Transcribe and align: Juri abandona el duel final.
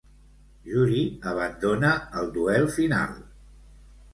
Juri 0.69 1.01
abandona 1.33 1.91
el 2.23 2.33
duel 2.39 2.67
final. 2.79 3.17